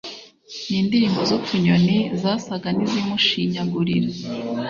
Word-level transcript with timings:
n’indirimbo 0.69 1.19
z’utunyoni 1.29 1.97
zasaga 2.21 2.67
n’izimushinyagurira 2.73 4.09